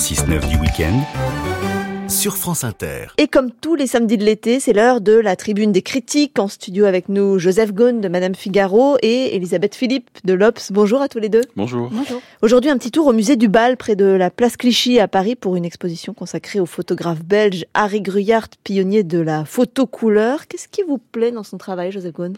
6-9 0.00 0.48
du 0.48 0.56
week-end 0.56 2.08
sur 2.08 2.38
France 2.38 2.64
Inter. 2.64 3.08
Et 3.18 3.28
comme 3.28 3.50
tous 3.50 3.74
les 3.74 3.86
samedis 3.86 4.16
de 4.16 4.24
l'été, 4.24 4.58
c'est 4.58 4.72
l'heure 4.72 5.02
de 5.02 5.12
la 5.12 5.36
tribune 5.36 5.72
des 5.72 5.82
critiques. 5.82 6.38
En 6.38 6.48
studio 6.48 6.86
avec 6.86 7.10
nous, 7.10 7.38
Joseph 7.38 7.74
Gaune 7.74 8.00
de 8.00 8.08
Madame 8.08 8.34
Figaro 8.34 8.96
et 9.02 9.36
Elisabeth 9.36 9.74
Philippe 9.74 10.08
de 10.24 10.32
l'Obs. 10.32 10.72
Bonjour 10.72 11.02
à 11.02 11.08
tous 11.08 11.18
les 11.18 11.28
deux. 11.28 11.42
Bonjour. 11.54 11.90
Bonjour. 11.92 12.22
Aujourd'hui, 12.40 12.70
un 12.70 12.78
petit 12.78 12.90
tour 12.90 13.08
au 13.08 13.12
musée 13.12 13.36
du 13.36 13.48
Bal, 13.48 13.76
près 13.76 13.94
de 13.94 14.06
la 14.06 14.30
place 14.30 14.56
Clichy 14.56 14.98
à 15.00 15.06
Paris, 15.06 15.36
pour 15.36 15.54
une 15.54 15.66
exposition 15.66 16.14
consacrée 16.14 16.60
au 16.60 16.66
photographe 16.66 17.22
belge 17.22 17.66
Harry 17.74 18.00
Gruyart, 18.00 18.48
pionnier 18.64 19.04
de 19.04 19.18
la 19.18 19.44
photo 19.44 19.86
couleur. 19.86 20.46
Qu'est-ce 20.48 20.68
qui 20.68 20.82
vous 20.82 20.96
plaît 20.96 21.30
dans 21.30 21.44
son 21.44 21.58
travail, 21.58 21.92
Joseph 21.92 22.14
Gaune? 22.14 22.36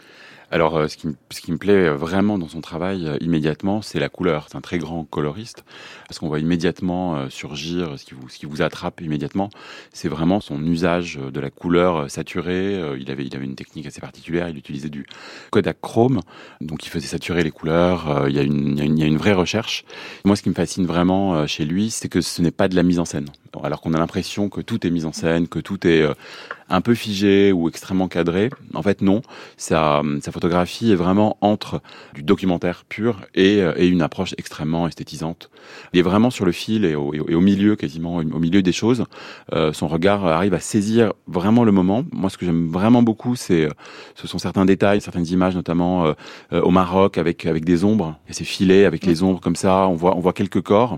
Alors, 0.53 0.77
euh, 0.77 0.87
ce 0.87 0.97
qui, 0.97 1.07
me 1.51 1.57
plaît 1.57 1.89
vraiment 1.89 2.37
dans 2.37 2.47
son 2.47 2.61
travail 2.61 3.07
euh, 3.07 3.17
immédiatement, 3.21 3.81
c'est 3.81 3.99
la 3.99 4.07
couleur. 4.07 4.45
C'est 4.47 4.55
un 4.55 4.61
très 4.61 4.77
grand 4.77 5.03
coloriste, 5.03 5.65
parce 6.07 6.19
qu'on 6.19 6.27
voit 6.27 6.37
immédiatement 6.37 7.15
euh, 7.15 7.29
surgir 7.29 7.97
ce 7.97 8.05
qui 8.05 8.13
vous, 8.13 8.29
ce 8.29 8.37
qui 8.37 8.45
vous 8.45 8.61
attrape 8.61 9.01
immédiatement. 9.01 9.49
C'est 9.93 10.09
vraiment 10.09 10.41
son 10.41 10.63
usage 10.63 11.15
de 11.15 11.39
la 11.39 11.49
couleur 11.49 12.07
saturée. 12.11 12.79
Il 12.99 13.09
avait, 13.09 13.25
il 13.25 13.35
avait 13.35 13.45
une 13.45 13.55
technique 13.55 13.87
assez 13.87 13.99
particulière. 13.99 14.47
Il 14.47 14.55
utilisait 14.55 14.91
du 14.91 15.07
Kodak 15.49 15.81
Chrome, 15.81 16.19
donc 16.61 16.85
il 16.85 16.89
faisait 16.89 17.07
saturer 17.07 17.43
les 17.43 17.49
couleurs. 17.49 18.25
Il 18.29 18.35
y 18.35 18.39
a 18.39 18.43
une, 18.43 18.73
il 18.73 18.77
y 18.77 18.81
a 18.81 18.85
une, 18.85 18.99
il 18.99 19.01
y 19.01 19.05
a 19.05 19.07
une 19.07 19.17
vraie 19.17 19.33
recherche. 19.33 19.85
Moi, 20.23 20.35
ce 20.35 20.43
qui 20.43 20.49
me 20.49 20.53
fascine 20.53 20.85
vraiment 20.85 21.47
chez 21.47 21.65
lui, 21.65 21.89
c'est 21.89 22.09
que 22.09 22.21
ce 22.21 22.43
n'est 22.43 22.51
pas 22.51 22.67
de 22.67 22.75
la 22.75 22.83
mise 22.83 22.99
en 22.99 23.05
scène. 23.05 23.25
Alors 23.63 23.81
qu'on 23.81 23.95
a 23.95 23.97
l'impression 23.97 24.49
que 24.49 24.61
tout 24.61 24.85
est 24.85 24.91
mis 24.91 25.05
en 25.05 25.13
scène, 25.13 25.47
que 25.47 25.59
tout 25.59 25.87
est 25.87 26.05
un 26.69 26.81
peu 26.81 26.95
figé 26.95 27.51
ou 27.51 27.69
extrêmement 27.69 28.07
cadré. 28.07 28.49
En 28.73 28.83
fait, 28.83 29.01
non. 29.01 29.21
Sa, 29.57 30.01
sa 30.21 30.31
photographie 30.43 30.91
est 30.91 30.95
vraiment 30.95 31.37
entre 31.39 31.81
du 32.13 32.21
documentaire 32.21 32.83
pur 32.83 33.21
et, 33.33 33.61
euh, 33.61 33.73
et, 33.77 33.87
une 33.87 34.01
approche 34.01 34.35
extrêmement 34.37 34.89
esthétisante. 34.89 35.49
Il 35.93 35.99
est 35.99 36.03
vraiment 36.03 36.31
sur 36.31 36.43
le 36.43 36.51
fil 36.51 36.83
et 36.83 36.95
au, 36.95 37.39
milieu, 37.39 37.77
quasiment 37.77 38.17
au 38.17 38.39
milieu 38.39 38.61
des 38.61 38.73
choses. 38.73 39.05
Euh, 39.53 39.71
son 39.71 39.87
regard 39.87 40.25
arrive 40.25 40.53
à 40.53 40.59
saisir 40.59 41.13
vraiment 41.27 41.63
le 41.63 41.71
moment. 41.71 42.03
Moi, 42.11 42.29
ce 42.29 42.37
que 42.37 42.45
j'aime 42.45 42.67
vraiment 42.67 43.03
beaucoup, 43.03 43.37
c'est 43.37 43.69
ce 44.15 44.27
sont 44.27 44.37
certains 44.37 44.65
détails, 44.65 44.99
certaines 44.99 45.27
images, 45.27 45.55
notamment 45.55 46.07
euh, 46.07 46.13
euh 46.51 46.61
au 46.61 46.71
Maroc 46.71 47.17
avec 47.17 47.63
des 47.63 47.83
ombres. 47.85 48.17
Il 48.27 48.35
ces 48.35 48.43
filets 48.43 48.83
avec 48.83 49.05
les 49.05 49.23
ombres 49.23 49.39
comme 49.39 49.55
ça. 49.55 49.87
On 49.87 49.95
voit 49.95 50.33
quelques 50.33 50.61
corps. 50.61 50.97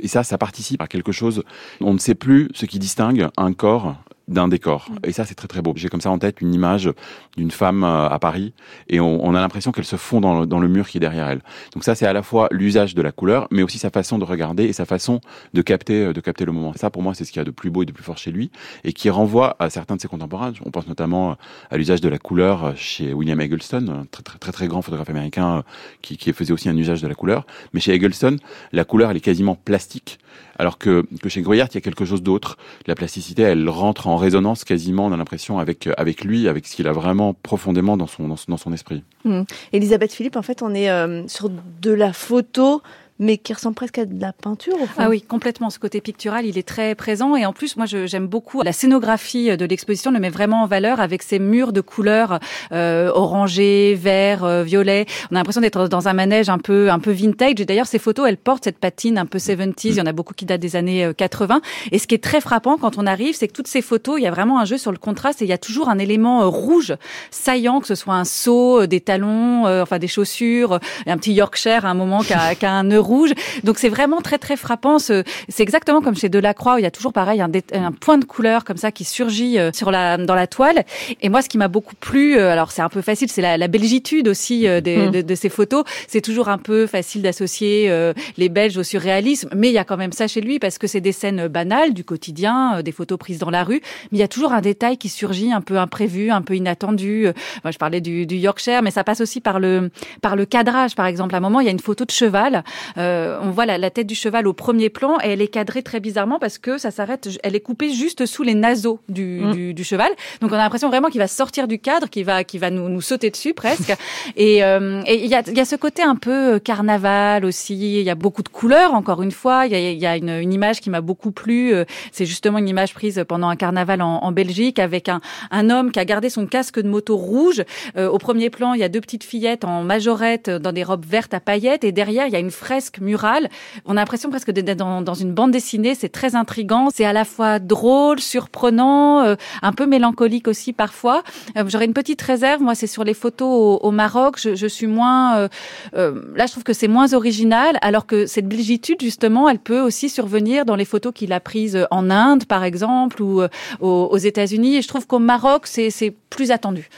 Et 0.00 0.08
ça, 0.08 0.22
ça 0.22 0.38
participe 0.38 0.80
à 0.80 0.86
quelque 0.86 1.10
chose. 1.10 1.42
On 1.80 1.92
ne 1.92 1.98
sait 1.98 2.14
plus 2.14 2.50
ce 2.54 2.66
qui 2.66 2.78
distingue 2.78 3.28
un 3.36 3.52
corps 3.52 3.96
d'un 4.28 4.48
décor. 4.48 4.88
Mm. 4.90 4.96
Et 5.04 5.12
ça, 5.12 5.24
c'est 5.24 5.34
très 5.34 5.48
très 5.48 5.62
beau. 5.62 5.72
J'ai 5.76 5.88
comme 5.88 6.00
ça 6.00 6.10
en 6.10 6.18
tête 6.18 6.40
une 6.40 6.54
image 6.54 6.90
d'une 7.36 7.50
femme 7.50 7.84
euh, 7.84 8.08
à 8.08 8.18
Paris 8.18 8.54
et 8.88 9.00
on, 9.00 9.24
on 9.24 9.34
a 9.34 9.40
l'impression 9.40 9.72
qu'elle 9.72 9.84
se 9.84 9.96
fond 9.96 10.20
dans 10.20 10.40
le, 10.40 10.46
dans 10.46 10.58
le, 10.58 10.68
mur 10.68 10.88
qui 10.88 10.98
est 10.98 11.00
derrière 11.00 11.28
elle. 11.28 11.42
Donc 11.74 11.84
ça, 11.84 11.94
c'est 11.94 12.06
à 12.06 12.12
la 12.12 12.22
fois 12.22 12.48
l'usage 12.50 12.94
de 12.94 13.02
la 13.02 13.12
couleur, 13.12 13.46
mais 13.50 13.62
aussi 13.62 13.78
sa 13.78 13.90
façon 13.90 14.18
de 14.18 14.24
regarder 14.24 14.64
et 14.64 14.72
sa 14.72 14.84
façon 14.84 15.20
de 15.54 15.62
capter, 15.62 16.06
euh, 16.06 16.12
de 16.12 16.20
capter 16.20 16.44
le 16.44 16.52
moment. 16.52 16.72
Ça, 16.76 16.90
pour 16.90 17.02
moi, 17.02 17.14
c'est 17.14 17.24
ce 17.24 17.32
qu'il 17.32 17.40
y 17.40 17.42
a 17.42 17.44
de 17.44 17.50
plus 17.50 17.70
beau 17.70 17.82
et 17.82 17.86
de 17.86 17.92
plus 17.92 18.04
fort 18.04 18.18
chez 18.18 18.30
lui 18.30 18.50
et 18.84 18.92
qui 18.92 19.10
renvoie 19.10 19.56
à 19.58 19.70
certains 19.70 19.96
de 19.96 20.00
ses 20.00 20.08
contemporains. 20.08 20.52
On 20.64 20.70
pense 20.70 20.86
notamment 20.86 21.36
à 21.70 21.76
l'usage 21.76 22.00
de 22.00 22.08
la 22.08 22.18
couleur 22.18 22.76
chez 22.76 23.12
William 23.12 23.40
Eggleston, 23.40 23.88
un 23.88 24.04
très 24.06 24.22
très 24.22 24.38
très, 24.38 24.52
très 24.52 24.68
grand 24.68 24.82
photographe 24.82 25.10
américain 25.10 25.58
euh, 25.58 25.62
qui, 26.02 26.16
qui 26.16 26.32
faisait 26.32 26.52
aussi 26.52 26.68
un 26.68 26.76
usage 26.76 27.02
de 27.02 27.08
la 27.08 27.14
couleur. 27.14 27.46
Mais 27.72 27.80
chez 27.80 27.92
Eggleston, 27.92 28.36
la 28.72 28.84
couleur, 28.84 29.10
elle 29.10 29.16
est 29.16 29.20
quasiment 29.20 29.54
plastique, 29.54 30.18
alors 30.58 30.78
que, 30.78 31.06
que 31.22 31.28
chez 31.28 31.42
Gruyère, 31.42 31.68
il 31.70 31.74
y 31.74 31.78
a 31.78 31.80
quelque 31.80 32.04
chose 32.04 32.22
d'autre. 32.22 32.56
La 32.86 32.94
plasticité, 32.94 33.42
elle 33.42 33.68
rentre 33.68 34.06
en 34.06 34.15
en 34.16 34.18
résonance 34.18 34.64
quasiment, 34.64 35.06
on 35.06 35.12
a 35.12 35.16
l'impression, 35.16 35.58
avec, 35.58 35.88
avec 35.98 36.24
lui, 36.24 36.48
avec 36.48 36.66
ce 36.66 36.74
qu'il 36.74 36.88
a 36.88 36.92
vraiment 36.92 37.34
profondément 37.34 37.96
dans 37.98 38.06
son, 38.06 38.28
dans 38.28 38.36
son, 38.36 38.50
dans 38.50 38.56
son 38.56 38.72
esprit. 38.72 39.04
Mmh. 39.24 39.42
Elisabeth 39.72 40.12
Philippe, 40.12 40.36
en 40.36 40.42
fait, 40.42 40.62
on 40.62 40.74
est 40.74 40.90
euh, 40.90 41.28
sur 41.28 41.50
de 41.50 41.90
la 41.90 42.12
photo 42.12 42.82
mais 43.18 43.38
qui 43.38 43.52
ressemble 43.52 43.74
presque 43.74 43.98
à 43.98 44.04
de 44.04 44.20
la 44.20 44.32
peinture. 44.32 44.74
Au 44.74 44.86
fond. 44.86 44.94
Ah 44.98 45.08
oui, 45.08 45.22
complètement. 45.22 45.70
Ce 45.70 45.78
côté 45.78 46.00
pictural, 46.00 46.46
il 46.46 46.58
est 46.58 46.66
très 46.66 46.94
présent. 46.94 47.36
Et 47.36 47.46
en 47.46 47.52
plus, 47.52 47.76
moi, 47.76 47.86
j'aime 47.86 48.26
beaucoup 48.26 48.62
la 48.62 48.72
scénographie 48.72 49.56
de 49.56 49.64
l'exposition, 49.64 50.10
le 50.10 50.20
met 50.20 50.30
vraiment 50.30 50.62
en 50.62 50.66
valeur 50.66 51.00
avec 51.00 51.22
ces 51.22 51.38
murs 51.38 51.72
de 51.72 51.80
couleurs 51.80 52.38
euh, 52.72 53.10
orangé, 53.14 53.94
vert, 53.94 54.44
euh, 54.44 54.62
violet. 54.62 55.06
On 55.30 55.36
a 55.36 55.38
l'impression 55.38 55.60
d'être 55.60 55.88
dans 55.88 56.08
un 56.08 56.12
manège 56.12 56.48
un 56.48 56.58
peu, 56.58 56.90
un 56.90 56.98
peu 56.98 57.10
vintage. 57.10 57.60
Et 57.60 57.64
d'ailleurs, 57.64 57.86
ces 57.86 57.98
photos, 57.98 58.28
elles 58.28 58.36
portent 58.36 58.64
cette 58.64 58.78
patine 58.78 59.18
un 59.18 59.26
peu 59.26 59.38
70s. 59.38 59.88
Il 59.88 59.94
y 59.94 60.00
en 60.00 60.06
a 60.06 60.12
beaucoup 60.12 60.34
qui 60.34 60.44
datent 60.44 60.60
des 60.60 60.76
années 60.76 61.10
80. 61.16 61.56
Euh, 61.56 61.60
et 61.92 61.98
ce 61.98 62.06
qui 62.06 62.14
est 62.14 62.22
très 62.22 62.40
frappant 62.40 62.76
quand 62.76 62.98
on 62.98 63.06
arrive, 63.06 63.34
c'est 63.34 63.48
que 63.48 63.52
toutes 63.52 63.68
ces 63.68 63.82
photos, 63.82 64.16
il 64.18 64.24
y 64.24 64.26
a 64.26 64.30
vraiment 64.30 64.58
un 64.58 64.64
jeu 64.64 64.78
sur 64.78 64.92
le 64.92 64.98
contraste 64.98 65.42
et 65.42 65.44
il 65.44 65.48
y 65.48 65.52
a 65.52 65.58
toujours 65.58 65.88
un 65.88 65.98
élément 65.98 66.42
euh, 66.42 66.46
rouge 66.46 66.94
saillant, 67.30 67.80
que 67.80 67.86
ce 67.86 67.94
soit 67.94 68.14
un 68.14 68.24
seau, 68.24 68.82
euh, 68.82 68.86
des 68.86 69.00
talons, 69.00 69.64
enfin 69.66 69.98
des 69.98 70.08
chaussures, 70.08 70.78
un 71.06 71.16
petit 71.16 71.32
Yorkshire 71.32 71.84
à 71.84 71.90
un 71.90 71.94
moment 71.94 72.20
qui 72.20 72.32
a, 72.32 72.52
a 72.60 72.70
un 72.70 72.84
nœud 72.84 73.00
rouge. 73.06 73.32
Donc 73.64 73.78
c'est 73.78 73.88
vraiment 73.88 74.20
très 74.20 74.38
très 74.38 74.56
frappant. 74.56 74.98
C'est 74.98 75.24
exactement 75.58 76.00
comme 76.00 76.16
chez 76.16 76.28
Delacroix 76.28 76.74
où 76.74 76.78
il 76.78 76.82
y 76.82 76.86
a 76.86 76.90
toujours 76.90 77.12
pareil 77.12 77.40
un, 77.40 77.50
un, 77.72 77.92
point 77.92 78.18
de 78.18 78.24
couleur 78.24 78.64
comme 78.64 78.76
ça 78.76 78.92
qui 78.92 79.04
surgit 79.04 79.58
euh, 79.58 79.70
sur 79.72 79.90
la 79.90 80.16
dans 80.18 80.34
la 80.34 80.46
toile. 80.46 80.84
Et 81.20 81.28
moi, 81.28 81.42
ce 81.42 81.48
qui 81.48 81.58
m'a 81.58 81.68
beaucoup 81.68 81.94
plu, 81.94 82.36
euh, 82.36 82.50
alors 82.50 82.72
c'est 82.72 82.82
un 82.82 82.88
peu 82.88 83.02
facile, 83.02 83.28
c'est 83.30 83.42
la, 83.42 83.56
la, 83.56 83.68
belgitude 83.68 84.28
aussi 84.28 84.66
euh, 84.66 84.80
des, 84.80 84.96
mmh. 84.96 85.10
de, 85.10 85.20
de, 85.22 85.34
ces 85.34 85.48
photos. 85.48 85.84
C'est 86.08 86.20
toujours 86.20 86.48
un 86.48 86.58
peu 86.58 86.86
facile 86.86 87.22
d'associer 87.22 87.90
les 88.36 88.48
Belges 88.48 88.76
au 88.76 88.82
surréalisme, 88.82 89.48
mais 89.54 89.68
il 89.68 89.72
y 89.72 89.78
a 89.78 89.84
quand 89.84 89.96
même 89.96 90.12
ça 90.12 90.26
chez 90.26 90.40
lui 90.40 90.58
parce 90.58 90.78
que 90.78 90.86
c'est 90.86 91.00
des 91.00 91.12
scènes 91.12 91.48
banales 91.48 91.94
du 91.94 92.04
quotidien, 92.04 92.82
des 92.82 92.92
photos 92.92 93.18
prises 93.18 93.38
dans 93.38 93.50
la 93.50 93.64
rue, 93.64 93.80
mais 94.10 94.18
il 94.18 94.20
y 94.20 94.24
a 94.24 94.28
toujours 94.28 94.52
un 94.52 94.60
détail 94.60 94.98
qui 94.98 95.08
surgit 95.08 95.52
un 95.52 95.60
peu 95.60 95.78
imprévu, 95.78 96.30
un 96.30 96.42
peu 96.42 96.54
inattendu. 96.56 97.28
Moi, 97.64 97.70
je 97.70 97.78
parlais 97.78 98.00
du, 98.00 98.26
du 98.26 98.36
Yorkshire, 98.36 98.82
mais 98.82 98.90
ça 98.90 99.04
passe 99.04 99.20
aussi 99.20 99.40
par 99.40 99.60
le 99.60 99.90
par 100.22 100.36
le 100.36 100.44
cadrage, 100.46 100.94
par 100.94 101.06
exemple. 101.06 101.34
À 101.34 101.38
un 101.38 101.40
moment, 101.40 101.60
il 101.60 101.66
y 101.66 101.68
a 101.68 101.72
une 101.72 101.80
photo 101.80 102.04
de 102.04 102.10
cheval. 102.10 102.64
Euh, 102.98 103.38
on 103.42 103.50
voit 103.50 103.66
la, 103.66 103.78
la, 103.78 103.90
tête 103.90 104.06
du 104.06 104.14
cheval 104.14 104.46
au 104.46 104.52
premier 104.52 104.90
plan 104.90 105.18
et 105.22 105.28
elle 105.28 105.40
est 105.40 105.48
cadrée 105.48 105.82
très 105.82 106.00
bizarrement 106.00 106.38
parce 106.38 106.58
que 106.58 106.78
ça 106.78 106.90
s'arrête, 106.90 107.28
elle 107.42 107.54
est 107.54 107.60
coupée 107.60 107.90
juste 107.92 108.26
sous 108.26 108.42
les 108.42 108.54
naseaux 108.54 109.00
du, 109.08 109.40
mmh. 109.42 109.52
du, 109.52 109.74
du 109.74 109.84
cheval. 109.84 110.10
Donc 110.40 110.50
on 110.52 110.54
a 110.54 110.58
l'impression 110.58 110.88
vraiment 110.88 111.08
qu'il 111.08 111.20
va 111.20 111.28
sortir 111.28 111.68
du 111.68 111.78
cadre, 111.78 112.08
qu'il 112.08 112.24
va, 112.24 112.44
qu'il 112.44 112.60
va 112.60 112.70
nous, 112.70 112.88
nous, 112.88 113.00
sauter 113.00 113.30
dessus 113.30 113.54
presque. 113.54 113.94
et 114.36 114.58
il 114.58 114.62
euh, 114.62 115.02
y, 115.06 115.34
a, 115.34 115.42
y 115.48 115.60
a 115.60 115.64
ce 115.64 115.76
côté 115.76 116.02
un 116.02 116.16
peu 116.16 116.54
euh, 116.54 116.58
carnaval 116.58 117.44
aussi. 117.44 117.74
Il 117.74 118.02
y 118.02 118.10
a 118.10 118.14
beaucoup 118.14 118.42
de 118.42 118.48
couleurs 118.48 118.94
encore 118.94 119.22
une 119.22 119.30
fois. 119.30 119.66
Il 119.66 119.72
y 119.72 119.74
a, 119.74 119.92
y 119.92 120.06
a 120.06 120.16
une, 120.16 120.30
une, 120.30 120.52
image 120.52 120.80
qui 120.80 120.90
m'a 120.90 121.00
beaucoup 121.00 121.30
plu. 121.30 121.72
Euh, 121.74 121.84
c'est 122.12 122.26
justement 122.26 122.58
une 122.58 122.68
image 122.68 122.94
prise 122.94 123.24
pendant 123.28 123.48
un 123.48 123.56
carnaval 123.56 124.02
en, 124.02 124.18
en 124.22 124.32
Belgique 124.32 124.78
avec 124.78 125.08
un, 125.08 125.20
un, 125.50 125.70
homme 125.70 125.90
qui 125.92 125.98
a 125.98 126.04
gardé 126.04 126.30
son 126.30 126.46
casque 126.46 126.80
de 126.80 126.88
moto 126.88 127.16
rouge. 127.16 127.62
Euh, 127.96 128.08
au 128.08 128.18
premier 128.18 128.50
plan, 128.50 128.74
il 128.74 128.80
y 128.80 128.84
a 128.84 128.88
deux 128.88 129.00
petites 129.00 129.24
fillettes 129.24 129.64
en 129.64 129.82
majorette 129.82 130.50
dans 130.50 130.72
des 130.72 130.82
robes 130.84 131.04
vertes 131.06 131.34
à 131.34 131.40
paillettes 131.40 131.84
et 131.84 131.92
derrière 131.92 132.26
il 132.26 132.32
y 132.32 132.36
a 132.36 132.40
une 132.40 132.50
fresque 132.86 133.00
murale 133.00 133.48
on 133.84 133.92
a 133.92 133.94
l'impression 133.94 134.30
presque 134.30 134.50
d'être 134.50 134.76
dans, 134.76 135.14
une 135.14 135.32
bande 135.32 135.50
dessinée. 135.50 135.94
C'est 135.94 136.08
très 136.08 136.34
intrigant. 136.34 136.88
C'est 136.94 137.04
à 137.04 137.12
la 137.12 137.24
fois 137.24 137.58
drôle, 137.58 138.20
surprenant, 138.20 139.22
euh, 139.22 139.34
un 139.62 139.72
peu 139.72 139.86
mélancolique 139.86 140.48
aussi 140.48 140.72
parfois. 140.72 141.22
Euh, 141.56 141.64
J'aurais 141.66 141.86
une 141.86 141.94
petite 141.94 142.20
réserve. 142.22 142.62
Moi, 142.62 142.74
c'est 142.74 142.86
sur 142.86 143.04
les 143.04 143.14
photos 143.14 143.78
au, 143.82 143.90
Maroc. 143.90 144.38
Je, 144.38 144.66
suis 144.66 144.86
moins. 144.86 145.48
Euh, 145.94 146.22
là, 146.34 146.46
je 146.46 146.52
trouve 146.52 146.64
que 146.64 146.72
c'est 146.72 146.88
moins 146.88 147.12
original, 147.14 147.78
alors 147.82 148.06
que 148.06 148.26
cette 148.26 148.46
belgitude, 148.46 149.00
justement, 149.00 149.48
elle 149.48 149.58
peut 149.58 149.80
aussi 149.80 150.08
survenir 150.08 150.64
dans 150.64 150.76
les 150.76 150.84
photos 150.84 151.12
qu'il 151.14 151.32
a 151.32 151.40
prises 151.40 151.86
en 151.90 152.10
Inde, 152.10 152.44
par 152.44 152.64
exemple, 152.64 153.22
ou 153.22 153.42
aux, 153.80 153.88
aux 154.04 154.18
États-Unis. 154.18 154.76
Et 154.76 154.82
je 154.82 154.88
trouve 154.88 155.06
qu'au 155.06 155.18
Maroc, 155.18 155.66
c'est 155.66 156.14
plus 156.30 156.50
attendu. 156.50 156.88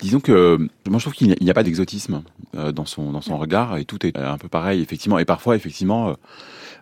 Disons 0.00 0.20
que 0.20 0.58
moi 0.88 0.98
je 0.98 1.04
trouve 1.04 1.14
qu'il 1.14 1.34
n'y 1.40 1.50
a 1.50 1.54
pas 1.54 1.62
d'exotisme 1.62 2.22
euh, 2.56 2.72
dans 2.72 2.86
son 2.86 3.12
dans 3.12 3.20
son 3.20 3.36
regard 3.38 3.76
et 3.76 3.84
tout 3.84 4.06
est 4.06 4.16
un 4.16 4.38
peu 4.38 4.48
pareil 4.48 4.80
effectivement. 4.80 5.18
Et 5.18 5.24
parfois 5.24 5.56
effectivement 5.56 6.10
euh, 6.10 6.12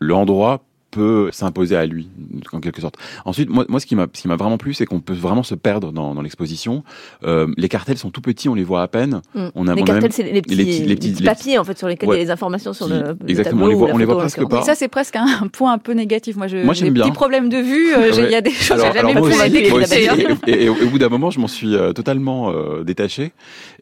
l'endroit 0.00 0.62
peut 0.97 1.29
s'imposer 1.31 1.77
à 1.77 1.84
lui, 1.84 2.09
en 2.53 2.61
quelque 2.61 2.81
sorte. 2.81 2.97
Ensuite, 3.27 3.51
moi, 3.51 3.67
moi 3.69 3.81
ce 3.81 3.87
qui 3.87 3.95
m'a, 3.95 4.07
ce 4.15 4.23
qui 4.23 4.29
m'a 4.29 4.37
vraiment 4.37 4.57
plu, 4.57 4.73
c'est 4.73 4.87
qu'on 4.87 5.01
peut 5.01 5.12
vraiment 5.12 5.43
se 5.43 5.55
perdre 5.55 5.93
dans, 5.93 6.15
dans 6.15 6.23
l'exposition. 6.23 6.84
Euh, 7.23 7.49
les 7.59 7.69
cartels 7.69 7.99
sont 7.99 8.11
tout 8.11 8.23
petits, 8.23 8.49
on 8.49 8.55
les 8.55 8.65
voit 8.65 8.81
à 8.81 8.89
peine. 8.89 9.21
Mmh. 9.34 9.49
On 9.55 9.69
a, 9.69 9.75
les 9.75 9.83
on 9.83 9.84
cartels, 9.84 10.12
c'est 10.12 10.23
les 10.23 10.41
petits, 10.41 10.55
les 10.55 10.65
petits, 10.65 10.84
les 10.84 10.97
petits, 10.97 11.11
les 11.12 11.25
papiers 11.25 11.59
en 11.59 11.65
fait 11.65 11.77
sur 11.77 11.87
lesquels 11.87 12.09
ouais. 12.09 12.17
il 12.17 12.19
y 12.21 12.23
a 12.23 12.25
les 12.25 12.31
informations 12.31 12.73
sur 12.73 12.89
le, 12.89 13.15
exactement. 13.29 13.37
Le 13.37 13.43
tableau 13.43 13.65
on 13.65 13.69
les 13.69 13.75
voit, 13.75 13.89
on 13.93 13.99
les 13.99 14.05
voit 14.07 14.17
presque 14.17 14.49
pas. 14.49 14.61
Et 14.61 14.62
ça, 14.62 14.75
c'est 14.75 14.89
presque 14.89 15.16
un, 15.16 15.48
point 15.48 15.75
un 15.75 15.78
peu 15.78 15.93
négatif. 15.93 16.37
Moi, 16.37 16.47
j'aime 16.47 16.65
bien. 16.95 17.04
Petits 17.04 17.13
problèmes 17.13 17.51
de 17.51 17.59
vue. 17.59 17.95
Euh, 17.95 18.10
il 18.13 18.22
ouais. 18.22 18.33
y 18.33 18.34
a 18.34 18.41
des 18.41 18.51
choses 18.51 18.78
que 18.78 18.83
jamais 18.84 18.98
alors, 19.01 19.13
moi 19.13 19.28
vu. 19.28 19.72
Aussi, 19.72 20.07
et, 20.47 20.69
au 20.71 20.89
bout 20.89 20.98
d'un 20.98 21.10
moment, 21.10 21.31
je 21.31 21.41
m'en 21.41 21.48
suis 21.48 21.75
euh, 21.75 21.93
totalement 21.93 22.53
détaché 22.83 23.33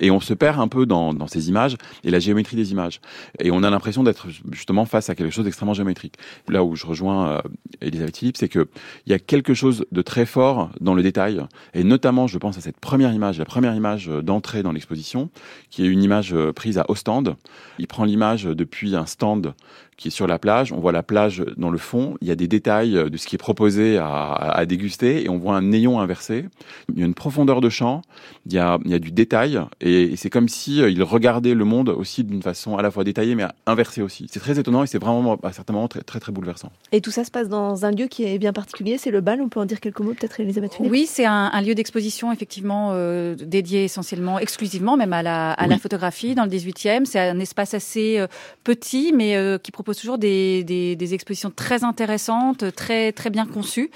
et 0.00 0.11
on 0.11 0.20
se 0.20 0.34
perd 0.34 0.58
un 0.58 0.69
peu 0.69 0.84
dans, 0.84 1.14
dans 1.14 1.28
ces 1.28 1.49
images 1.49 1.76
et 2.02 2.11
la 2.11 2.19
géométrie 2.19 2.56
des 2.56 2.72
images. 2.72 3.00
Et 3.38 3.52
on 3.52 3.62
a 3.62 3.70
l'impression 3.70 4.02
d'être 4.02 4.26
justement 4.50 4.84
face 4.84 5.11
à 5.11 5.14
quelque 5.14 5.32
chose 5.32 5.44
d'extrêmement 5.44 5.75
géométrique. 5.75 6.14
Là 6.49 6.64
où 6.64 6.75
je 6.75 6.87
rejoins 6.87 7.03
euh, 7.12 7.40
Elisabeth 7.81 8.17
Philippe, 8.17 8.37
c'est 8.37 8.49
que 8.49 8.69
il 9.06 9.11
y 9.11 9.15
a 9.15 9.19
quelque 9.19 9.55
chose 9.55 9.85
de 9.93 10.03
très 10.03 10.26
fort 10.26 10.71
dans 10.81 10.94
le 10.94 11.03
détail, 11.03 11.43
et 11.75 11.85
notamment, 11.85 12.26
je 12.26 12.38
pense 12.38 12.59
à 12.59 12.61
cette 12.61 12.79
première 12.79 13.12
image, 13.12 13.38
la 13.38 13.44
première 13.44 13.75
image 13.75 14.09
d'entrée 14.09 14.62
dans 14.62 14.73
l'exposition, 14.73 15.31
qui 15.71 15.85
est 15.85 15.88
une 15.88 16.03
image 16.03 16.35
prise 16.55 16.79
à 16.79 16.85
Ostende. 16.88 17.37
Il 17.79 17.87
prend 17.87 18.05
l'image 18.05 18.44
depuis 18.44 18.97
un 18.97 19.06
stand 19.06 19.55
qui 19.97 20.09
est 20.09 20.11
sur 20.11 20.26
la 20.26 20.38
plage. 20.38 20.73
On 20.73 20.81
voit 20.81 20.93
la 20.93 21.03
plage 21.03 21.44
dans 21.56 21.71
le 21.71 21.79
fond. 21.79 22.17
Il 22.21 22.29
y 22.29 22.31
a 22.31 22.37
des 22.37 22.49
détails 22.49 22.93
de 22.93 23.17
ce 23.17 23.26
qui 23.26 23.37
est 23.37 23.38
proposé 23.38 23.99
à, 23.99 24.65
déguster 24.67 25.25
et 25.25 25.29
on 25.29 25.38
voit 25.38 25.56
un 25.56 25.62
néon 25.62 26.00
inversé. 26.00 26.47
Il 26.93 26.99
y 26.99 27.03
a 27.03 27.06
une 27.06 27.15
profondeur 27.15 27.61
de 27.61 27.69
champ. 27.69 28.03
Il 28.47 28.53
y 28.53 28.59
a, 28.59 28.79
du 28.79 29.12
détail 29.12 29.61
et, 29.81 30.17
c'est 30.17 30.31
comme 30.31 30.49
si 30.49 30.79
il 30.79 31.03
regardait 31.03 31.55
le 31.55 31.65
monde 31.65 31.88
aussi 31.91 32.25
d'une 32.25 32.43
façon 32.43 32.76
à 32.76 32.82
la 32.82 32.91
fois 32.91 33.05
détaillée 33.05 33.35
mais 33.35 33.44
inversée 33.67 34.03
aussi. 34.03 34.26
C'est 34.31 34.41
très 34.41 34.59
étonnant 34.59 34.82
et 34.82 34.87
c'est 34.87 34.99
vraiment 34.99 35.37
à 35.43 35.53
certains 35.53 35.73
moments 35.73 35.88
très 35.88 36.21
très 36.21 36.32
bouleversant. 36.32 36.71
Et 36.93 37.00
tout 37.00 37.11
ça 37.11 37.25
se 37.25 37.31
passe 37.31 37.49
dans 37.49 37.63
un 37.64 37.90
lieu 37.90 38.06
qui 38.06 38.25
est 38.25 38.38
bien 38.38 38.52
particulier, 38.52 38.99
c'est 38.99 39.11
le 39.11 39.20
bal. 39.20 39.40
On 39.40 39.49
peut 39.49 39.61
en 39.61 39.64
dire 39.64 39.81
quelques 39.81 40.00
mots 40.00 40.12
peut-être, 40.12 40.40
Elisabeth 40.40 40.75
Philippe? 40.75 40.93
Oui, 40.93 41.06
c'est 41.06 41.25
un, 41.25 41.50
un, 41.52 41.62
lieu 41.62 41.75
d'exposition 41.75 42.32
effectivement 42.32 42.90
euh, 42.93 43.34
dédié 43.34 43.84
essentiellement, 43.84 44.38
exclusivement 44.38 44.96
même 44.96 45.12
à 45.12 45.22
la, 45.22 45.52
à 45.52 45.66
la 45.66 45.78
photographie 45.78 46.34
dans 46.34 46.44
le 46.44 46.50
18e. 46.50 47.05
C'est 47.05 47.20
un 47.20 47.38
espace 47.38 47.75
assez 47.75 48.19
euh, 48.19 48.26
petit 48.62 49.12
mais 49.12 49.37
euh, 49.37 49.58
qui 49.58 49.72
propose 49.72 49.99
toujours 49.99 50.19
des, 50.19 50.64
des, 50.64 50.96
des, 50.96 51.14
expositions 51.14 51.50
très 51.55 51.84
intéressantes, 51.84 52.75
très 52.75 53.12
très 53.12 53.31
bien 53.31 53.46
conçues. 53.46 53.90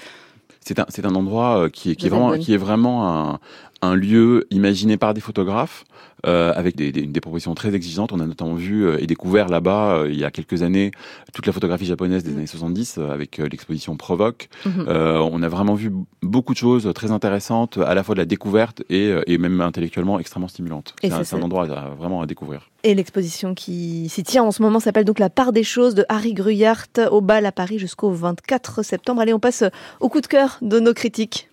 C'est 0.61 0.79
un, 0.79 0.85
c'est 0.89 1.05
un 1.05 1.15
endroit 1.15 1.69
qui 1.71 1.91
est, 1.91 1.95
qui 1.95 2.07
est 2.07 2.09
vraiment, 2.09 2.37
qui 2.37 2.53
est 2.53 2.57
vraiment 2.57 3.09
un, 3.09 3.39
un 3.81 3.95
lieu 3.95 4.45
imaginé 4.51 4.97
par 4.97 5.13
des 5.13 5.21
photographes 5.21 5.85
euh, 6.25 6.51
avec 6.55 6.75
des, 6.75 6.91
des, 6.91 7.05
des, 7.05 7.21
propositions 7.21 7.55
très 7.55 7.73
exigeantes. 7.73 8.11
On 8.11 8.19
a 8.19 8.25
notamment 8.25 8.55
vu 8.55 8.85
euh, 8.85 8.97
et 9.01 9.07
découvert 9.07 9.47
là-bas, 9.47 9.99
euh, 9.99 10.09
il 10.11 10.19
y 10.19 10.25
a 10.25 10.31
quelques 10.31 10.63
années, 10.63 10.91
toute 11.33 11.45
la 11.45 11.53
photographie 11.53 11.85
japonaise 11.85 12.23
des 12.23 12.31
années 12.31 12.47
70 12.47 12.97
euh, 12.97 13.09
avec 13.09 13.37
l'exposition 13.37 13.95
Provoque. 13.95 14.49
Mm 14.65 14.69
-hmm. 14.69 15.29
on 15.31 15.43
a 15.43 15.49
vraiment 15.49 15.75
vu 15.75 15.91
beaucoup 16.21 16.53
de 16.53 16.57
choses 16.59 16.91
très 16.93 17.11
intéressantes, 17.11 17.77
à 17.77 17.93
la 17.93 18.03
fois 18.03 18.15
de 18.15 18.19
la 18.19 18.25
découverte 18.25 18.83
et, 18.89 19.13
et 19.27 19.37
même 19.37 19.61
intellectuellement 19.61 20.19
extrêmement 20.19 20.47
stimulantes. 20.47 20.93
C'est 21.01 21.11
un, 21.11 21.37
un, 21.37 21.41
endroit 21.41 21.65
à, 21.65 21.89
vraiment 21.89 22.21
à 22.21 22.25
découvrir. 22.25 22.69
Et 22.83 22.95
l'exposition 22.95 23.55
qui 23.55 24.07
s'y 24.09 24.23
tient 24.23 24.43
en 24.43 24.51
ce 24.51 24.61
moment 24.61 24.79
s'appelle 24.79 25.05
donc 25.05 25.19
La 25.19 25.29
part 25.29 25.51
des 25.51 25.63
choses 25.63 25.95
de 25.95 26.05
Harry 26.09 26.33
Gruyart 26.33 26.87
au 27.11 27.21
bal 27.21 27.45
à 27.45 27.51
Paris 27.51 27.79
jusqu'au 27.79 28.11
24 28.11 28.83
septembre. 28.83 29.21
Allez, 29.21 29.33
on 29.33 29.39
passe 29.39 29.63
au 29.99 30.09
coup 30.09 30.21
de 30.21 30.27
cœur 30.27 30.57
de 30.61 30.79
nos 30.79 30.93
critiques. 30.93 31.48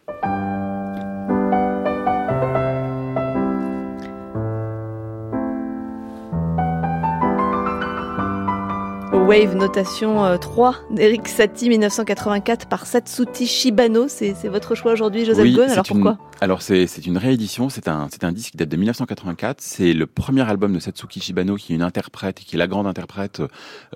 Wave 9.27 9.57
notation 9.57 10.39
3 10.39 10.69
euh, 10.69 10.95
d'Eric 10.95 11.27
Satie 11.27 11.69
1984 11.69 12.69
par 12.69 12.87
Satsuti 12.87 13.49
Shibano. 13.49 14.07
C'est 14.07 14.35
votre 14.47 14.77
choix 14.77 14.93
aujourd'hui, 14.93 15.25
Joseph 15.25 15.43
oui, 15.43 15.53
Ghosn. 15.53 15.71
Alors 15.71 15.85
pourquoi? 15.85 16.13
une, 16.13 16.19
Alors 16.41 16.63
c'est 16.63 16.87
une 17.05 17.19
réédition. 17.19 17.69
C'est 17.69 17.89
un, 17.89 18.07
un 18.23 18.33
disque 18.33 18.53
qui 18.53 18.57
date 18.57 18.69
de 18.69 18.77
1984. 18.77 19.61
C'est 19.61 19.95
le 19.95 20.07
premier 20.07 20.49
album 20.49 20.73
de 20.73 20.79
Satsuki 20.79 21.19
Shibano 21.19 21.57
qui 21.57 21.73
est 21.73 21.75
une 21.75 21.83
interprète, 21.83 22.39
qui 22.39 22.55
est 22.55 22.59
la 22.59 22.69
grande 22.69 22.87
interprète 22.87 23.43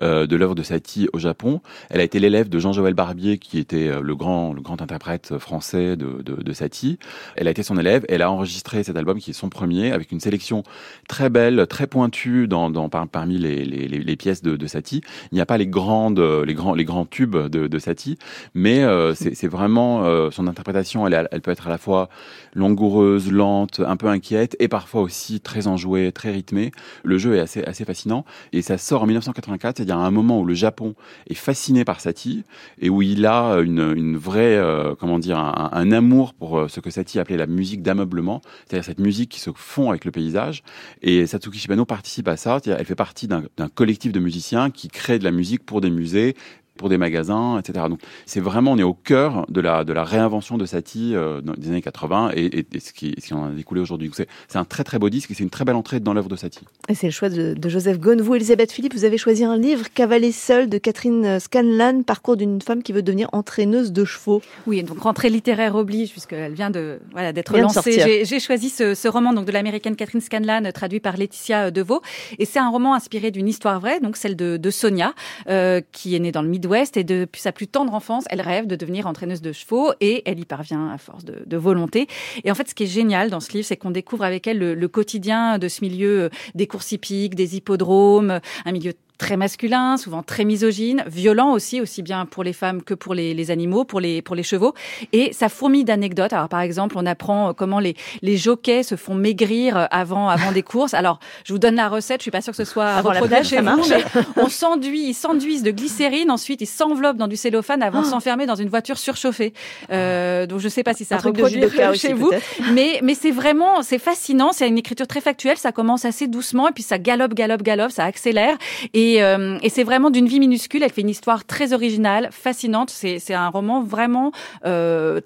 euh, 0.01 0.27
de 0.27 0.35
l'œuvre 0.35 0.53
de 0.53 0.63
Satie 0.63 1.07
au 1.13 1.19
Japon. 1.19 1.61
Elle 1.89 2.01
a 2.01 2.03
été 2.03 2.19
l'élève 2.19 2.49
de 2.49 2.59
Jean-Joël 2.59 2.93
Barbier 2.93 3.37
qui 3.37 3.57
était 3.57 3.87
euh, 3.87 4.01
le 4.01 4.15
grand, 4.17 4.51
le 4.51 4.59
grand 4.59 4.81
interprète 4.81 5.37
français 5.37 5.95
de, 5.95 6.21
de, 6.21 6.43
de 6.43 6.53
Satie. 6.53 6.99
Elle 7.37 7.47
a 7.47 7.51
été 7.51 7.63
son 7.63 7.77
élève. 7.77 8.05
Elle 8.09 8.21
a 8.21 8.29
enregistré 8.29 8.83
cet 8.83 8.97
album 8.97 9.17
qui 9.17 9.31
est 9.31 9.33
son 9.33 9.47
premier 9.47 9.93
avec 9.93 10.11
une 10.11 10.19
sélection 10.19 10.63
très 11.07 11.29
belle, 11.29 11.67
très 11.67 11.87
pointue 11.87 12.49
dans, 12.49 12.69
dans 12.69 12.89
par, 12.89 13.07
parmi 13.07 13.37
les, 13.37 13.63
les, 13.63 13.87
les, 13.87 14.15
pièces 14.17 14.41
de, 14.41 14.57
de 14.57 14.67
Satie. 14.67 15.01
Il 15.31 15.35
n'y 15.35 15.41
a 15.41 15.45
pas 15.45 15.57
les 15.57 15.67
grandes, 15.67 16.19
les 16.19 16.53
grands, 16.53 16.73
les 16.73 16.85
grands 16.85 17.05
tubes 17.05 17.37
de, 17.37 17.67
de 17.67 17.79
Satie, 17.79 18.17
mais 18.53 18.83
euh, 18.83 19.13
c'est 19.13 19.47
vraiment 19.47 20.03
euh, 20.03 20.31
son 20.31 20.47
interprétation. 20.47 21.07
Elle, 21.07 21.27
elle 21.31 21.41
peut 21.41 21.51
être 21.51 21.67
à 21.67 21.69
la 21.69 21.77
fois 21.77 22.09
langoureuse, 22.53 23.31
lente, 23.31 23.79
un 23.79 23.97
peu 23.97 24.07
inquiète, 24.07 24.55
et 24.59 24.67
parfois 24.67 25.01
aussi 25.01 25.39
très 25.39 25.67
enjouée, 25.67 26.11
très 26.11 26.31
rythmée. 26.31 26.71
Le 27.03 27.17
jeu 27.17 27.35
est 27.35 27.39
assez, 27.39 27.63
assez 27.63 27.85
fascinant, 27.85 28.25
et 28.53 28.61
ça 28.61 28.77
sort 28.77 29.03
en 29.03 29.05
1984. 29.05 29.77
C'est-à-dire 29.77 29.97
un 29.97 30.11
moment 30.11 30.39
où 30.39 30.45
le 30.45 30.53
Japon 30.53 30.95
est 31.27 31.35
fasciné 31.35 31.85
par 31.85 31.99
Satie 31.99 32.43
et 32.79 32.89
où 32.89 33.01
il 33.01 33.25
a 33.25 33.55
une, 33.55 33.93
une 33.95 34.17
vraie, 34.17 34.57
euh, 34.57 34.95
comment 34.95 35.19
dire, 35.19 35.37
un, 35.37 35.69
un, 35.71 35.91
amour 35.91 36.33
pour 36.33 36.69
ce 36.69 36.79
que 36.79 36.89
Satie 36.89 37.19
appelait 37.19 37.37
la 37.37 37.47
musique 37.47 37.81
d'ameublement, 37.81 38.41
c'est-à-dire 38.65 38.85
cette 38.85 38.99
musique 38.99 39.29
qui 39.29 39.39
se 39.39 39.49
fond 39.55 39.89
avec 39.89 40.05
le 40.05 40.11
paysage. 40.11 40.63
Et 41.01 41.25
Satsuki 41.25 41.59
Shibano 41.59 41.85
participe 41.85 42.27
à 42.27 42.37
ça. 42.37 42.59
Elle 42.65 42.85
fait 42.85 42.95
partie 42.95 43.27
d'un 43.27 43.43
collectif 43.73 44.11
de 44.11 44.19
musiciens 44.19 44.69
qui 44.69 44.87
crée 44.87 45.10
de 45.19 45.23
la 45.23 45.31
musique 45.31 45.65
pour 45.65 45.81
des 45.81 45.89
musées 45.89 46.35
pour 46.81 46.89
des 46.89 46.97
magasins, 46.97 47.59
etc. 47.59 47.85
Donc 47.87 47.99
c'est 48.25 48.41
vraiment, 48.41 48.73
on 48.73 48.77
est 48.77 48.83
au 48.83 48.93
cœur 48.93 49.45
de 49.49 49.61
la, 49.61 49.83
de 49.83 49.93
la 49.93 50.03
réinvention 50.03 50.57
de 50.57 50.65
Satie 50.65 51.15
euh, 51.15 51.39
des 51.57 51.69
années 51.69 51.81
80 51.81 52.31
et, 52.35 52.45
et, 52.45 52.67
et 52.73 52.79
ce, 52.79 52.91
qui, 52.91 53.15
ce, 53.19 53.27
qui, 53.27 53.33
en 53.33 53.45
a 53.45 53.49
découlé 53.51 53.79
aujourd'hui. 53.79 54.11
C'est 54.47 54.57
un 54.57 54.65
très 54.65 54.83
très 54.83 54.99
beau 54.99 55.09
disque 55.09 55.31
et 55.31 55.33
c'est 55.33 55.43
une 55.43 55.49
très 55.49 55.63
belle 55.63 55.75
entrée 55.75 55.99
dans 55.99 56.13
l'œuvre 56.13 56.27
de 56.27 56.35
Satie. 56.35 56.65
Et 56.89 56.95
c'est 56.95 57.07
le 57.07 57.11
choix 57.11 57.29
de, 57.29 57.53
de 57.53 57.69
Joseph 57.69 57.99
Ghosn. 57.99 58.19
Vous, 58.21 58.35
Elisabeth 58.35 58.71
Philippe, 58.71 58.93
vous 58.93 59.05
avez 59.05 59.17
choisi 59.17 59.45
un 59.45 59.57
livre, 59.57 59.85
Cavaler 59.93 60.31
seul, 60.31 60.67
de 60.67 60.77
Catherine 60.79 61.39
Scanlan, 61.39 62.01
parcours 62.03 62.35
d'une 62.35 62.61
femme 62.61 62.81
qui 62.81 62.91
veut 62.91 63.03
devenir 63.03 63.29
entraîneuse 63.31 63.91
de 63.91 64.03
chevaux. 64.03 64.41
Oui, 64.65 64.83
donc 64.83 64.99
rentrée 64.99 65.29
littéraire 65.29 65.75
oblige, 65.75 66.11
puisqu'elle 66.11 66.53
vient 66.53 66.71
de 66.71 66.99
voilà 67.11 67.31
d'être 67.31 67.55
lancée. 67.57 68.23
J'ai 68.23 68.39
choisi 68.39 68.69
ce, 68.69 68.95
ce, 68.95 69.07
roman 69.07 69.33
donc 69.33 69.45
de 69.45 69.51
l'américaine 69.51 69.95
Catherine 69.95 70.21
Scanlan, 70.21 70.71
traduit 70.73 70.99
par 70.99 71.15
Laetitia 71.15 71.69
Deveau. 71.69 72.01
Et 72.39 72.45
c'est 72.45 72.59
un 72.59 72.69
roman 72.69 72.95
inspiré 72.95 73.29
d'une 73.29 73.47
histoire 73.47 73.79
vraie, 73.79 73.99
donc 73.99 74.17
celle 74.17 74.35
de, 74.35 74.57
de 74.57 74.69
Sonia, 74.71 75.13
euh, 75.47 75.81
qui 75.91 76.15
est 76.15 76.19
née 76.19 76.31
dans 76.31 76.41
le 76.41 76.49
Midwest 76.49 76.70
et 76.71 77.03
depuis 77.03 77.41
sa 77.41 77.51
plus 77.51 77.67
tendre 77.67 77.93
enfance, 77.93 78.23
elle 78.29 78.41
rêve 78.41 78.65
de 78.65 78.75
devenir 78.75 79.07
entraîneuse 79.07 79.41
de 79.41 79.51
chevaux 79.51 79.91
et 79.99 80.23
elle 80.25 80.39
y 80.39 80.45
parvient 80.45 80.89
à 80.89 80.97
force 80.97 81.25
de, 81.25 81.43
de 81.45 81.57
volonté. 81.57 82.07
Et 82.43 82.51
en 82.51 82.55
fait, 82.55 82.69
ce 82.69 82.75
qui 82.75 82.83
est 82.83 82.87
génial 82.87 83.29
dans 83.29 83.39
ce 83.39 83.51
livre, 83.51 83.65
c'est 83.65 83.77
qu'on 83.77 83.91
découvre 83.91 84.23
avec 84.23 84.47
elle 84.47 84.57
le, 84.57 84.73
le, 84.73 84.87
quotidien 84.87 85.57
de 85.57 85.67
ce 85.67 85.83
milieu 85.83 86.29
des 86.55 86.67
courses 86.67 86.91
hippiques, 86.91 87.35
des 87.35 87.55
hippodromes, 87.57 88.39
un 88.65 88.71
milieu 88.71 88.93
très 89.21 89.37
masculin, 89.37 89.97
souvent 89.97 90.23
très 90.23 90.45
misogyne, 90.45 91.03
violent 91.05 91.51
aussi, 91.51 91.79
aussi 91.79 92.01
bien 92.01 92.25
pour 92.25 92.43
les 92.43 92.53
femmes 92.53 92.81
que 92.81 92.95
pour 92.95 93.13
les, 93.13 93.35
les 93.35 93.51
animaux, 93.51 93.83
pour 93.85 93.99
les, 93.99 94.23
pour 94.23 94.35
les 94.35 94.41
chevaux. 94.41 94.73
Et 95.13 95.31
ça 95.31 95.47
fourmille 95.47 95.85
d'anecdotes. 95.85 96.33
Alors, 96.33 96.49
par 96.49 96.61
exemple, 96.61 96.95
on 96.97 97.05
apprend 97.05 97.53
comment 97.53 97.79
les, 97.79 97.95
les 98.23 98.35
jockeys 98.35 98.83
se 98.83 98.95
font 98.95 99.13
maigrir 99.13 99.87
avant, 99.91 100.27
avant 100.27 100.51
des 100.51 100.63
courses. 100.63 100.95
Alors, 100.95 101.19
je 101.45 101.53
vous 101.53 101.59
donne 101.59 101.75
la 101.75 101.87
recette. 101.87 102.21
Je 102.21 102.23
suis 102.23 102.31
pas 102.31 102.41
sûre 102.41 102.51
que 102.51 102.57
ce 102.57 102.65
soit 102.65 102.87
avant 102.87 103.11
la 103.11 103.21
plage, 103.21 103.49
chez 103.49 103.61
vous, 103.61 103.83
mais 103.89 104.03
on 104.37 104.49
s'enduit, 104.49 105.09
ils 105.09 105.13
s'enduisent 105.13 105.61
de 105.61 105.71
glycérine. 105.71 106.31
Ensuite, 106.31 106.61
ils 106.61 106.65
s'enveloppent 106.65 107.17
dans 107.17 107.27
du 107.27 107.35
cellophane 107.35 107.83
avant 107.83 108.01
de 108.01 108.07
s'enfermer 108.07 108.47
dans 108.47 108.55
une 108.55 108.69
voiture 108.69 108.97
surchauffée. 108.97 109.53
Euh, 109.91 110.47
donc, 110.47 110.61
je 110.61 110.67
sais 110.67 110.81
pas 110.81 110.95
si 110.95 111.05
ça 111.05 111.17
reproduit 111.17 111.61
chez 111.93 112.13
vous. 112.13 112.31
Mais, 112.73 112.99
mais 113.03 113.13
c'est 113.13 113.31
vraiment, 113.31 113.83
c'est 113.83 113.99
fascinant. 113.99 114.51
C'est 114.51 114.67
une 114.67 114.79
écriture 114.79 115.05
très 115.05 115.21
factuelle. 115.21 115.57
Ça 115.57 115.71
commence 115.71 116.05
assez 116.05 116.25
doucement 116.25 116.67
et 116.67 116.71
puis 116.71 116.81
ça 116.81 116.97
galope, 116.97 117.35
galope, 117.35 117.61
galope. 117.61 117.91
Ça 117.91 118.05
accélère. 118.05 118.57
Et 118.95 119.10
et, 119.11 119.23
euh, 119.23 119.57
et 119.61 119.69
c'est 119.69 119.83
vraiment 119.83 120.09
d'une 120.09 120.27
vie 120.27 120.39
minuscule. 120.39 120.83
Elle 120.83 120.91
fait 120.91 121.01
une 121.01 121.09
histoire 121.09 121.45
très 121.45 121.73
originale, 121.73 122.29
fascinante. 122.31 122.89
C'est 122.89 123.33
un 123.33 123.49
roman 123.49 123.83
vraiment 123.83 124.31
euh, 124.65 125.21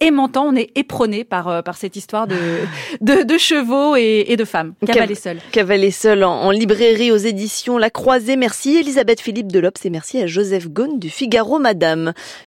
aimantant, 0.00 0.46
on 0.46 0.54
est 0.54 0.70
éperonné 0.76 1.24
par, 1.24 1.48
euh, 1.48 1.62
par 1.62 1.76
cette 1.76 1.96
histoire 1.96 2.26
de, 2.26 2.36
de, 3.00 3.22
de 3.24 3.38
chevaux 3.38 3.96
et, 3.96 4.26
et, 4.28 4.36
de 4.36 4.44
femmes. 4.44 4.74
Cavaler 4.86 5.14
seul. 5.14 5.38
Cavaler 5.52 5.90
seul 5.90 6.24
en, 6.24 6.32
en, 6.32 6.50
librairie 6.50 7.10
aux 7.10 7.16
éditions 7.16 7.78
La 7.78 7.90
Croisée. 7.90 8.36
Merci 8.36 8.76
Elisabeth 8.78 9.20
Philippe 9.20 9.50
de 9.50 9.58
Lopes 9.58 9.78
et 9.84 9.90
merci 9.90 10.20
à 10.20 10.26
Joseph 10.26 10.68
Ghosn 10.68 10.98
du 10.98 11.10
Figaro 11.10 11.58
Madame. 11.58 12.12